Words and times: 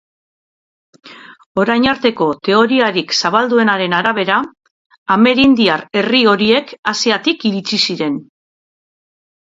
Orain 1.63 1.83
arteko 1.91 2.27
teoriarik 2.47 3.13
zabalduenaren 3.21 3.93
arabera, 3.99 4.39
amerindiar 5.19 5.85
herri 6.01 6.23
horiek 6.33 6.75
Asiatik 6.95 7.47
iritsi 7.51 7.83
ziren. 7.89 8.17